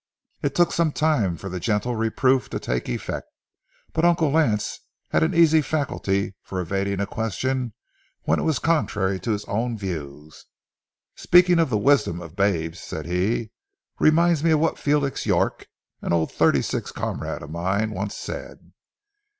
[0.41, 3.27] It took some little time for the gentle reproof to take effect,
[3.93, 4.79] but Uncle Lance
[5.11, 7.73] had an easy faculty of evading a question
[8.23, 10.47] when it was contrary to his own views.
[11.15, 13.51] "Speaking of the wisdom of babes," said he,
[13.99, 15.67] "reminds me of what Felix York,
[16.01, 18.71] an old '36 comrade of mine, once said.